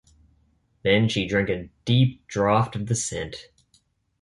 [0.81, 3.49] Then she drank a deep draught of the scent.